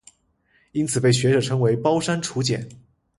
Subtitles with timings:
[0.71, 2.67] 因此被学者称为包山楚简。